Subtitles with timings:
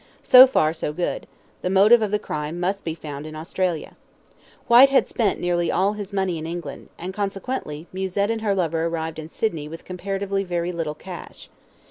[0.23, 1.27] So far so good;
[1.61, 3.97] the motive of the crime must be found in Australia.
[4.67, 8.87] Whyte had spent nearly all his money in England, and, consequently, Musette and her lover
[8.87, 11.51] arrived in Sydney with comparatively very little cash.